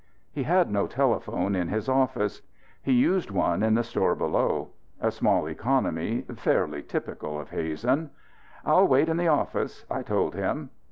He 0.33 0.41
had 0.41 0.71
no 0.71 0.87
telephone 0.87 1.55
in 1.55 1.67
his 1.67 1.87
office; 1.87 2.41
he 2.81 2.91
used 2.91 3.29
one 3.29 3.61
in 3.61 3.75
the 3.75 3.83
store 3.83 4.15
below. 4.15 4.69
A 4.99 5.11
small 5.11 5.45
economy 5.47 6.21
fairly 6.37 6.81
typical 6.81 7.39
of 7.39 7.51
Hazen. 7.51 8.09
"I'll 8.65 8.87
wait 8.87 9.09
in 9.09 9.17
the 9.17 9.27
office," 9.27 9.85
I 9.91 10.01
told 10.01 10.33
him. 10.33 10.71